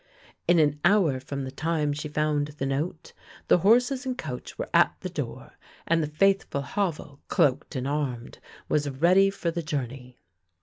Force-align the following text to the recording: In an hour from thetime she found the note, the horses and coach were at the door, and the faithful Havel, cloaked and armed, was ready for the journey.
In 0.47 0.57
an 0.57 0.79
hour 0.83 1.19
from 1.19 1.45
thetime 1.45 1.93
she 1.95 2.07
found 2.07 2.47
the 2.57 2.65
note, 2.65 3.13
the 3.49 3.59
horses 3.59 4.03
and 4.03 4.17
coach 4.17 4.57
were 4.57 4.67
at 4.73 4.95
the 5.01 5.11
door, 5.11 5.59
and 5.85 6.01
the 6.01 6.07
faithful 6.07 6.63
Havel, 6.63 7.21
cloaked 7.27 7.75
and 7.75 7.87
armed, 7.87 8.39
was 8.67 8.89
ready 8.89 9.29
for 9.29 9.51
the 9.51 9.61
journey. 9.61 10.17